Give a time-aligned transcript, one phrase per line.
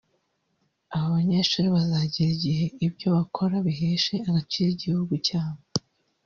[0.93, 5.61] “Aba banyeshuri bazagera igihe ibyo bakora biheshe agaciro igihugu cyabo